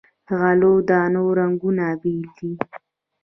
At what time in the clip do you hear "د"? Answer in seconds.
0.27-0.29